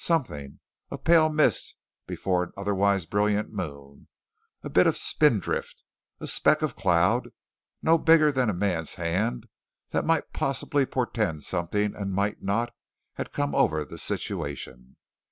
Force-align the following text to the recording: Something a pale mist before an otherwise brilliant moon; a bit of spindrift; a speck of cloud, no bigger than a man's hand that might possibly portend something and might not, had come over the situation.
Something 0.03 0.59
a 0.89 0.97
pale 0.97 1.29
mist 1.29 1.75
before 2.07 2.43
an 2.45 2.53
otherwise 2.57 3.05
brilliant 3.05 3.53
moon; 3.53 4.07
a 4.63 4.67
bit 4.71 4.87
of 4.87 4.97
spindrift; 4.97 5.83
a 6.19 6.25
speck 6.25 6.63
of 6.63 6.75
cloud, 6.75 7.29
no 7.83 7.99
bigger 7.99 8.31
than 8.31 8.49
a 8.49 8.53
man's 8.55 8.95
hand 8.95 9.47
that 9.91 10.03
might 10.03 10.33
possibly 10.33 10.87
portend 10.87 11.43
something 11.43 11.93
and 11.95 12.13
might 12.13 12.41
not, 12.41 12.73
had 13.13 13.31
come 13.31 13.53
over 13.53 13.85
the 13.85 13.99
situation. 13.99 14.97